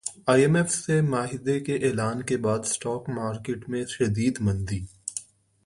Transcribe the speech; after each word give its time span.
ائی 0.31 0.41
M 0.43 0.55
F 0.57 0.69
سے 0.73 0.95
معاہدے 1.11 1.55
کے 1.65 1.75
اعلان 1.87 2.17
کے 2.27 2.37
بعد 2.45 2.61
اسٹاک 2.67 3.01
ایکسچینج 3.09 3.63
میں 3.71 3.83
شدید 3.95 4.35
مندی 4.45 4.81